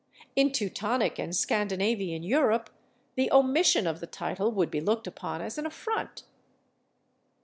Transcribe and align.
In 0.35 0.51
Teutonic 0.51 1.19
and 1.19 1.35
Scandinavian 1.35 2.23
Europe 2.23 2.71
the 3.13 3.31
omission 3.31 3.85
of 3.85 3.99
the 3.99 4.07
title 4.07 4.51
would 4.51 4.71
be 4.71 4.81
looked 4.81 5.05
upon 5.05 5.43
as 5.43 5.59
an 5.59 5.67
affront. 5.67 6.23